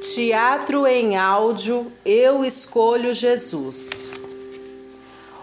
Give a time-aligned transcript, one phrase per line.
[0.00, 4.12] Teatro em áudio Eu Escolho Jesus.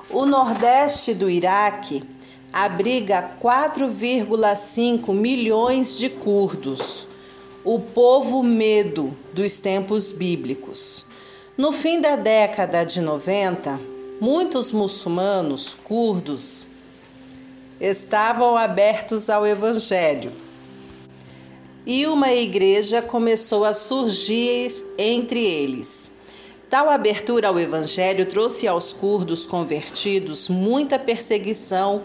[0.10, 2.02] O Nordeste do Iraque
[2.54, 7.06] abriga 4,5 milhões de curdos,
[7.66, 11.06] o povo medo dos tempos bíblicos.
[11.58, 13.78] No fim da década de 90,
[14.22, 16.68] muitos muçulmanos curdos
[17.78, 20.45] estavam abertos ao Evangelho
[21.86, 26.12] e uma igreja começou a surgir entre eles.
[26.70, 32.04] Tal abertura ao Evangelho trouxe aos curdos convertidos muita perseguição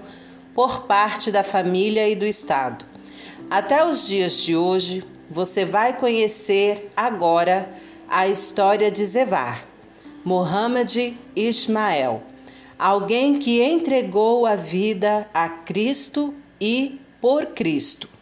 [0.54, 2.84] por parte da família e do Estado.
[3.50, 7.72] Até os dias de hoje, você vai conhecer agora
[8.08, 9.64] a história de Zevar,
[10.24, 12.22] Mohammed Ismael,
[12.78, 18.19] alguém que entregou a vida a Cristo e por Cristo.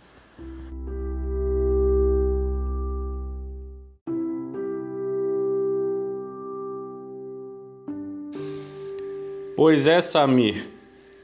[9.59, 10.67] Pois é, Samir,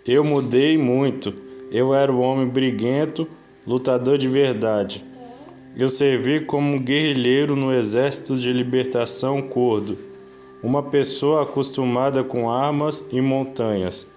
[0.05, 1.33] eu mudei muito.
[1.71, 3.29] Eu era um homem briguento,
[3.65, 5.05] lutador de verdade.
[5.77, 9.97] Eu servi como guerrilheiro no exército de libertação curdo,
[10.65, 14.09] uma pessoa acostumada com armas e montanhas.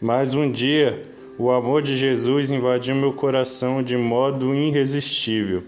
[0.00, 1.02] Mas um dia,
[1.38, 5.62] o amor de Jesus invadiu meu coração de modo irresistível.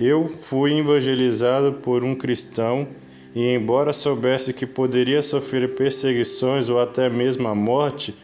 [0.00, 2.88] Eu fui evangelizado por um cristão
[3.34, 8.14] e, embora soubesse que poderia sofrer perseguições ou até mesmo a morte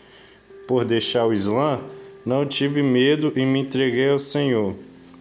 [0.69, 1.81] por deixar o Islã,
[2.25, 4.75] não tive medo e me entreguei ao Senhor.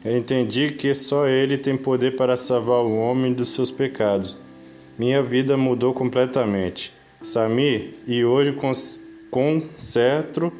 [0.05, 4.37] entendi que só Ele tem poder para salvar o homem dos seus pecados.
[4.97, 6.93] Minha vida mudou completamente.
[7.21, 8.55] Sami, e hoje
[9.31, 10.53] concerto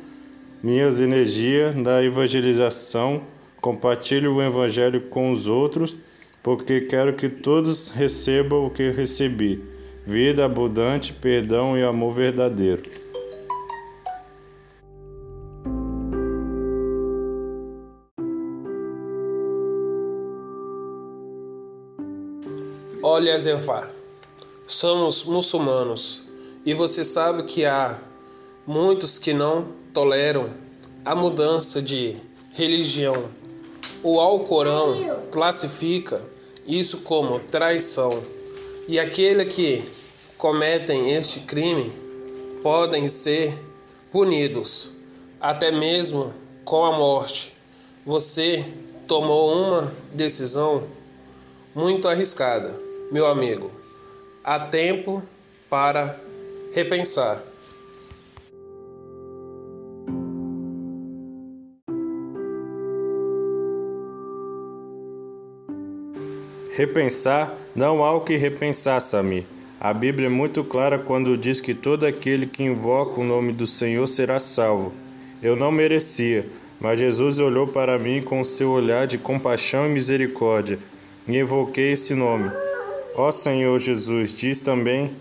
[0.62, 3.22] minhas energias na evangelização,
[3.62, 5.98] compartilho o Evangelho com os outros
[6.42, 9.64] porque quero que todos recebam o que recebi:
[10.06, 12.82] vida abundante, perdão e amor verdadeiro.
[23.02, 23.90] Olha, Zefar,
[24.68, 26.24] somos muçulmanos
[26.66, 27.98] e você sabe que há
[28.68, 30.50] muitos que não toleram
[31.04, 32.16] a mudança de
[32.54, 33.26] religião
[34.04, 34.96] o Alcorão
[35.32, 36.22] classifica
[36.68, 38.22] isso como traição,
[38.88, 39.84] e aquele que
[40.38, 41.92] cometem este crime
[42.62, 43.54] podem ser
[44.12, 44.92] punidos,
[45.40, 47.54] até mesmo com a morte.
[48.06, 48.66] Você
[49.08, 50.84] tomou uma decisão
[51.74, 52.80] muito arriscada,
[53.12, 53.72] meu amigo.
[54.44, 55.24] Há tempo
[55.70, 56.20] para
[56.74, 57.49] repensar.
[66.80, 69.46] Repensar, não há o que repensar, Sami.
[69.82, 73.68] A Bíblia é muito clara quando diz que todo aquele que invoca o nome do
[73.68, 74.94] Senhor será salvo.
[75.44, 76.46] Eu não merecia,
[76.80, 80.80] mas Jesus olhou para mim com o seu olhar de compaixão e misericórdia,
[81.28, 82.50] e invoquei esse nome.
[83.18, 85.12] Ó Senhor Jesus, diz também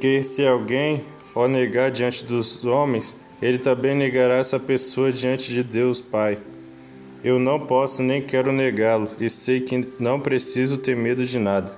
[0.00, 1.04] que se alguém
[1.34, 6.38] o negar diante dos homens, ele também negará essa pessoa diante de Deus Pai.
[7.22, 11.76] Eu não posso nem quero negá-lo, e sei que não preciso ter medo de nada.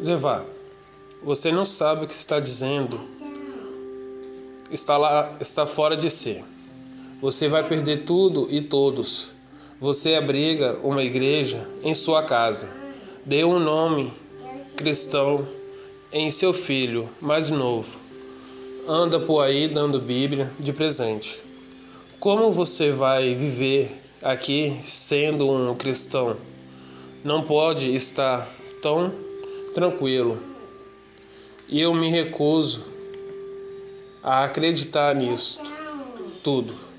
[0.00, 0.44] Zevá,
[1.22, 3.00] você não sabe o que está dizendo.
[4.70, 6.44] Está lá, está fora de si.
[7.20, 9.32] Você vai perder tudo e todos.
[9.80, 12.68] Você abriga uma igreja em sua casa.
[13.26, 14.12] Dê um nome
[14.76, 15.44] cristão
[16.12, 17.96] em seu filho mais novo.
[18.86, 21.40] Anda por aí dando Bíblia de presente.
[22.20, 23.90] Como você vai viver
[24.22, 26.36] aqui sendo um cristão?
[27.24, 28.48] Não pode estar
[28.82, 29.12] tão
[29.74, 30.38] tranquilo.
[31.68, 32.84] E eu me recuso
[34.22, 35.60] a acreditar nisso
[36.44, 36.91] tudo.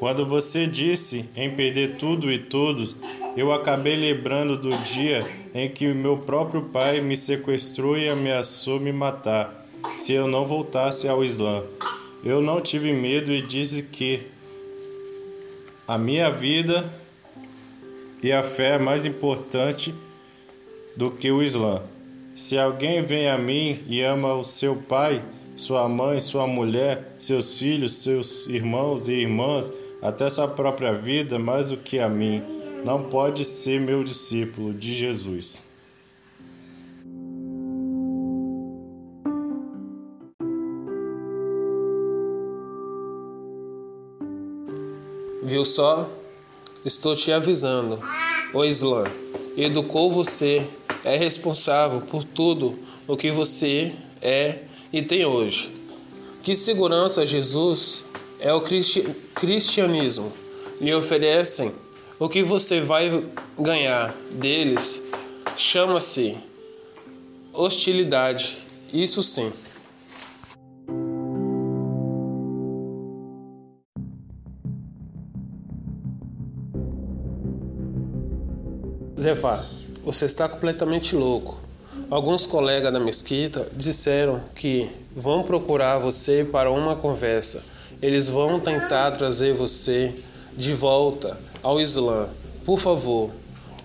[0.00, 2.96] Quando você disse em perder tudo e todos,
[3.36, 5.20] eu acabei lembrando do dia
[5.52, 9.68] em que o meu próprio pai me sequestrou e ameaçou me matar
[9.98, 11.62] se eu não voltasse ao Islã.
[12.24, 14.22] Eu não tive medo e disse que
[15.86, 16.82] a minha vida
[18.22, 19.94] e a fé é mais importante
[20.96, 21.82] do que o Islã.
[22.34, 25.22] Se alguém vem a mim e ama o seu pai,
[25.56, 29.70] sua mãe, sua mulher, seus filhos, seus irmãos e irmãs,
[30.02, 32.42] até sua própria vida mais do que a mim.
[32.84, 35.66] não pode ser meu discípulo de Jesus.
[45.42, 46.08] Viu só?
[46.84, 47.98] Estou te avisando.
[48.54, 49.04] O Islã
[49.56, 50.66] educou você,
[51.04, 53.92] é responsável por tudo o que você
[54.22, 54.60] é
[54.90, 55.70] e tem hoje.
[56.42, 58.04] Que segurança Jesus
[58.40, 59.02] é o cristi
[59.34, 60.32] cristianismo
[60.80, 61.72] lhe oferecem?
[62.18, 63.24] O que você vai
[63.58, 65.02] ganhar deles
[65.56, 66.36] chama-se
[67.52, 68.58] hostilidade.
[68.92, 69.52] Isso sim.
[79.18, 79.66] Zefar,
[80.02, 81.60] você está completamente louco.
[82.10, 87.62] Alguns colegas da mesquita disseram que vão procurar você para uma conversa.
[88.02, 90.14] Eles vão tentar trazer você
[90.56, 92.28] de volta ao Islã.
[92.64, 93.30] Por favor,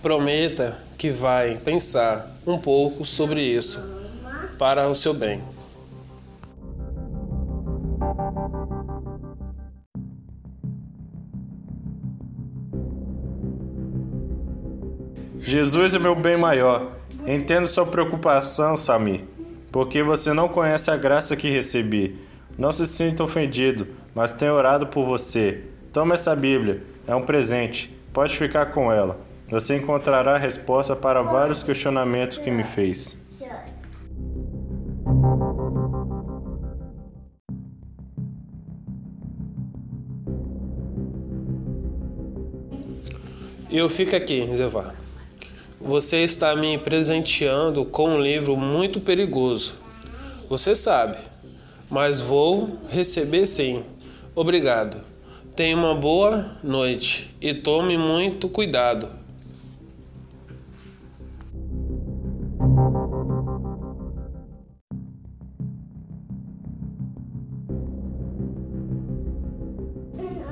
[0.02, 3.84] prometa que vai pensar um pouco sobre isso
[4.58, 5.42] para o seu bem.
[15.40, 16.92] Jesus é meu bem maior.
[17.28, 19.24] Entendo sua preocupação, Sami,
[19.72, 22.16] porque você não conhece a graça que recebi.
[22.58, 25.62] Não se sinta ofendido, mas tenho orado por você.
[25.92, 27.90] Toma essa Bíblia, é um presente.
[28.14, 29.20] Pode ficar com ela.
[29.50, 33.24] Você encontrará a resposta para vários questionamentos que me fez.
[43.70, 44.94] Eu fico aqui, Zevá.
[45.82, 49.74] Você está me presenteando com um livro muito perigoso.
[50.50, 51.18] Você sabe,
[51.90, 53.84] mas vou receber sim.
[54.36, 54.98] Obrigado.
[55.56, 59.10] Tenha uma boa noite e tome muito cuidado.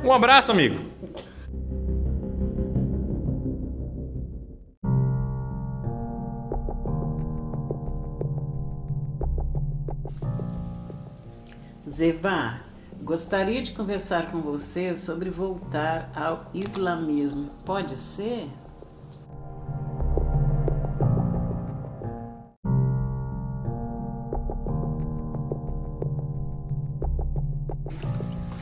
[0.06, 0.80] Um abraço, amigo!
[11.90, 12.62] Zevá,
[13.04, 17.50] gostaria de conversar com você sobre voltar ao islamismo.
[17.66, 18.48] Pode ser?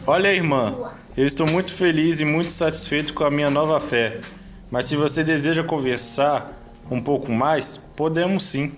[0.08, 4.22] Olha, irmã, eu estou muito feliz e muito satisfeito com a minha nova fé.
[4.72, 6.52] Mas se você deseja conversar
[6.90, 8.74] um pouco mais, podemos sim.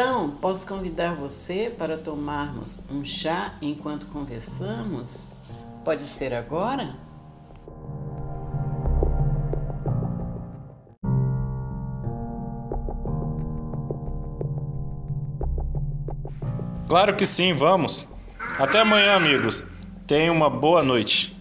[0.00, 5.32] Então, posso convidar você para tomarmos um chá enquanto conversamos?
[5.84, 6.94] Pode ser agora?
[16.88, 18.06] Claro que sim, vamos.
[18.56, 19.66] Até amanhã, amigos.
[20.06, 21.37] Tenha uma boa noite.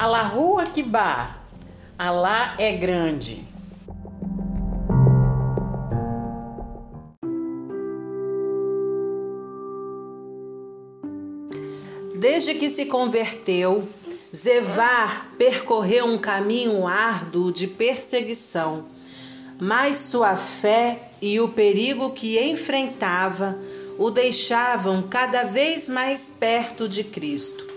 [0.00, 1.42] Allahu Akbar.
[1.98, 3.44] Alá é grande.
[12.14, 13.88] Desde que se converteu,
[14.32, 18.84] Zevar percorreu um caminho árduo de perseguição,
[19.58, 23.58] mas sua fé e o perigo que enfrentava
[23.98, 27.67] o deixavam cada vez mais perto de Cristo.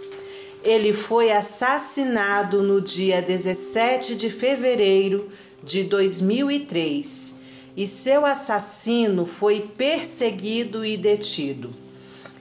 [0.63, 5.27] Ele foi assassinado no dia 17 de fevereiro
[5.63, 7.36] de 2003
[7.75, 11.74] e seu assassino foi perseguido e detido.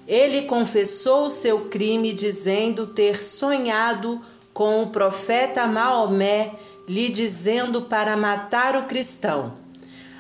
[0.06, 4.20] Ele confessou seu crime dizendo ter sonhado
[4.52, 6.52] com o profeta Maomé
[6.88, 9.54] lhe dizendo para matar o cristão.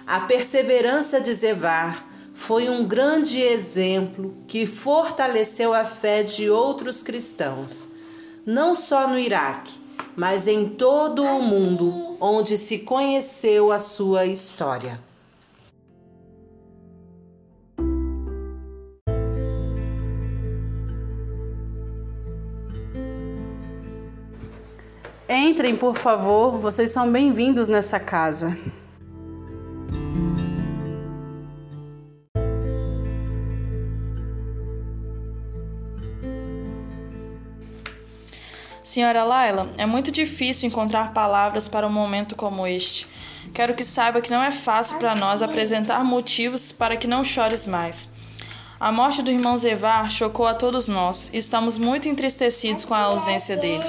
[0.06, 2.09] A perseverança de Zevar
[2.40, 7.90] foi um grande exemplo que fortaleceu a fé de outros cristãos,
[8.46, 9.78] não só no Iraque,
[10.16, 14.98] mas em todo o mundo onde se conheceu a sua história.
[25.28, 28.56] Entrem, por favor, vocês são bem-vindos nessa casa.
[38.82, 43.06] Senhora Laila, é muito difícil encontrar palavras para um momento como este.
[43.52, 47.66] Quero que saiba que não é fácil para nós apresentar motivos para que não chores
[47.66, 48.08] mais.
[48.78, 53.00] A morte do irmão Zevar chocou a todos nós e estamos muito entristecidos com a
[53.00, 53.84] ausência dele.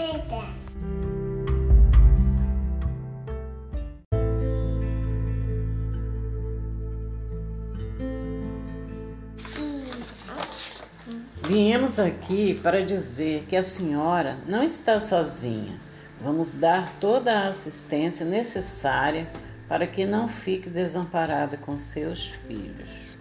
[11.43, 15.79] Viemos aqui para dizer que a senhora não está sozinha.
[16.21, 19.27] Vamos dar toda a assistência necessária
[19.67, 23.11] para que não fique desamparada com seus filhos.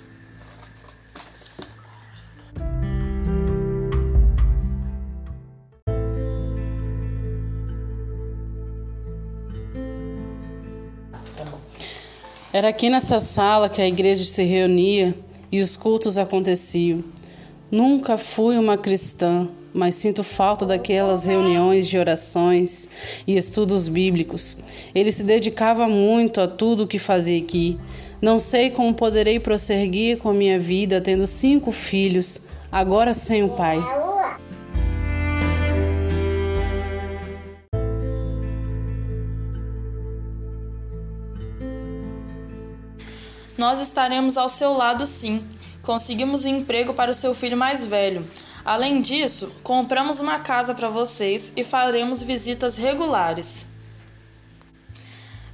[12.53, 15.15] Era aqui nessa sala que a igreja se reunia
[15.51, 17.03] e os cultos aconteciam.
[17.71, 22.89] Nunca fui uma cristã, mas sinto falta daquelas reuniões de orações
[23.25, 24.59] e estudos bíblicos.
[24.93, 27.79] Ele se dedicava muito a tudo o que fazia aqui.
[28.21, 32.41] Não sei como poderei prosseguir com minha vida tendo cinco filhos,
[32.73, 33.79] agora sem o pai.
[43.57, 45.41] Nós estaremos ao seu lado sim.
[45.83, 48.27] Conseguimos um emprego para o seu filho mais velho.
[48.65, 53.67] Além disso, compramos uma casa para vocês e faremos visitas regulares.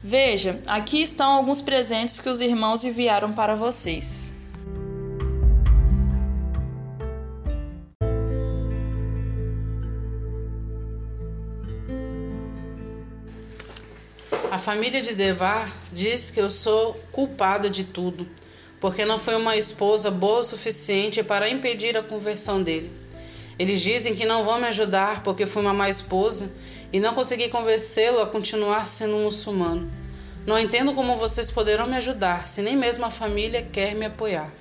[0.03, 4.35] Veja, aqui estão alguns presentes que os irmãos enviaram para vocês.
[14.51, 18.27] A família de Zevar diz que eu sou culpada de tudo,
[18.87, 22.89] porque não foi uma esposa boa o suficiente para impedir a conversão dele.
[23.59, 26.53] Eles dizem que não vão me ajudar porque fui uma má esposa
[26.93, 29.91] e não consegui convencê-lo a continuar sendo um muçulmano.
[30.47, 34.53] Não entendo como vocês poderão me ajudar se nem mesmo a família quer me apoiar.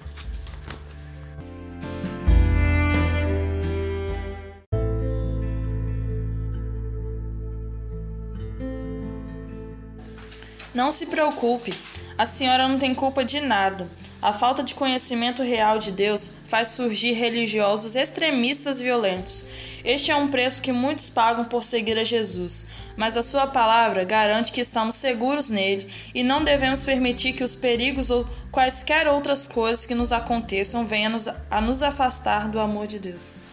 [10.73, 11.71] Não se preocupe,
[12.17, 13.87] a senhora não tem culpa de nada.
[14.25, 19.45] A falta de conhecimento real de Deus faz surgir religiosos extremistas violentos.
[19.83, 22.65] Este é um preço que muitos pagam por seguir a Jesus,
[22.97, 27.55] mas a Sua palavra garante que estamos seguros nele e não devemos permitir que os
[27.55, 31.15] perigos ou quaisquer outras coisas que nos aconteçam venham
[31.51, 33.44] a nos afastar do amor de Deus.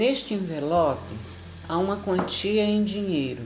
[0.00, 1.14] Neste envelope
[1.68, 3.42] há uma quantia em dinheiro.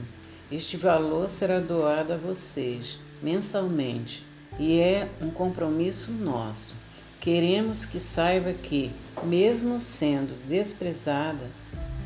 [0.49, 4.25] Este valor será doado a vocês mensalmente
[4.57, 6.73] e é um compromisso nosso.
[7.19, 8.89] Queremos que saiba que,
[9.25, 11.45] mesmo sendo desprezada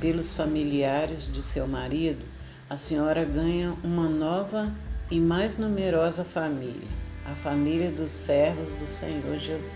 [0.01, 2.25] pelos familiares de seu marido,
[2.67, 4.73] a senhora ganha uma nova
[5.11, 6.87] e mais numerosa família,
[7.23, 9.75] a família dos servos do Senhor Jesus.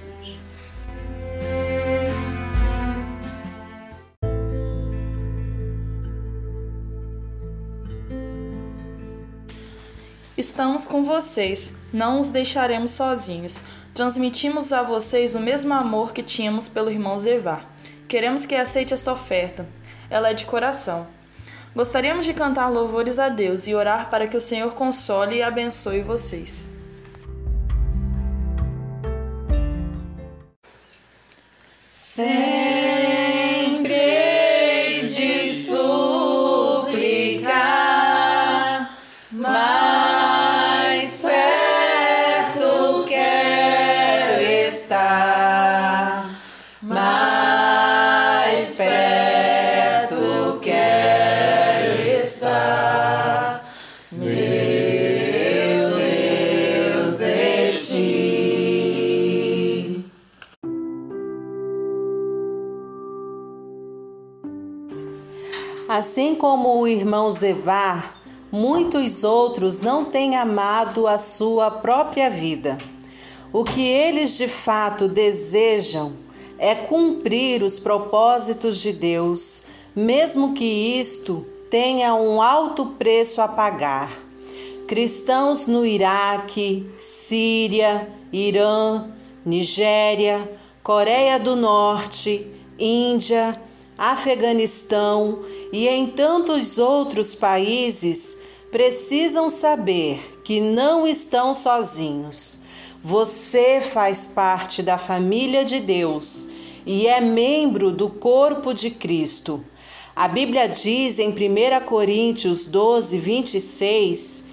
[10.43, 13.63] Estamos com vocês, não os deixaremos sozinhos.
[13.93, 17.65] Transmitimos a vocês o mesmo amor que tínhamos pelo irmão Zevar.
[18.09, 19.65] Queremos que aceite essa oferta.
[20.09, 21.07] Ela é de coração.
[21.73, 26.01] Gostaríamos de cantar louvores a Deus e orar para que o Senhor console e abençoe
[26.01, 26.69] vocês.
[65.95, 68.19] Assim como o irmão Zevar,
[68.51, 72.79] muitos outros não têm amado a sua própria vida.
[73.53, 76.13] O que eles de fato desejam
[76.57, 79.61] é cumprir os propósitos de Deus,
[79.95, 84.11] mesmo que isto tenha um alto preço a pagar.
[84.87, 89.11] Cristãos no Iraque, Síria, Irã,
[89.45, 92.47] Nigéria, Coreia do Norte,
[92.79, 93.55] Índia,
[93.97, 98.39] Afeganistão e em tantos outros países
[98.71, 102.59] precisam saber que não estão sozinhos.
[103.03, 106.49] Você faz parte da família de Deus
[106.85, 109.63] e é membro do corpo de Cristo.
[110.15, 114.43] A Bíblia diz em 1 Coríntios 12, 26: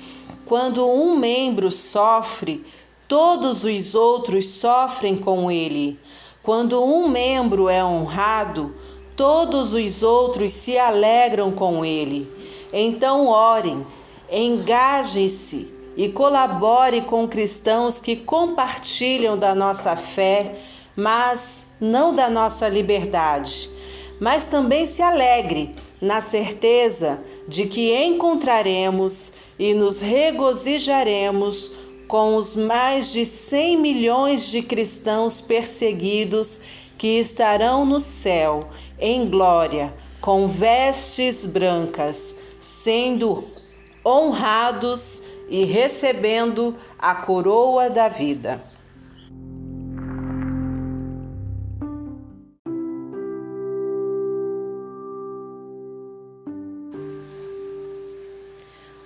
[0.50, 2.64] quando um membro sofre,
[3.06, 5.97] todos os outros sofrem com ele.
[6.42, 8.75] Quando um membro é honrado,
[9.20, 12.26] todos os outros se alegram com ele.
[12.72, 13.86] Então orem,
[14.32, 20.54] engajem-se e colabore com cristãos que compartilham da nossa fé,
[20.96, 23.68] mas não da nossa liberdade.
[24.18, 31.72] Mas também se alegre na certeza de que encontraremos e nos regozijaremos
[32.08, 36.62] com os mais de 100 milhões de cristãos perseguidos
[36.96, 38.60] que estarão no céu
[39.00, 43.45] em glória, com vestes brancas, sendo
[44.04, 48.62] honrados e recebendo a coroa da vida.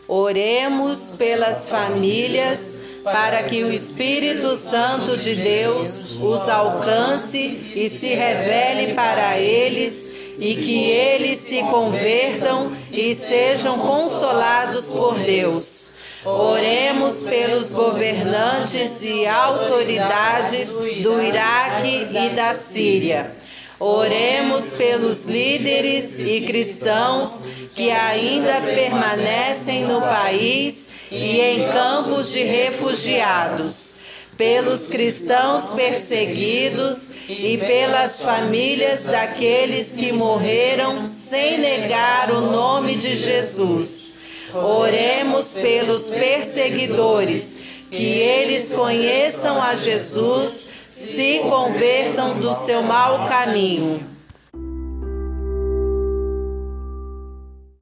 [0.06, 7.38] Oremos pelas famílias para que o Espírito Santo de Deus os alcance
[7.76, 15.92] e se revele para eles e que eles se convertam e sejam consolados por Deus.
[16.24, 23.34] Oremos pelos governantes e autoridades do Iraque e da Síria.
[23.78, 33.94] Oremos pelos líderes e cristãos que ainda permanecem no país e em campos de refugiados,
[34.36, 44.12] pelos cristãos perseguidos e pelas famílias daqueles que morreram sem negar o nome de Jesus.
[44.52, 54.13] Oremos pelos perseguidores, que eles conheçam a Jesus, se convertam do seu mau caminho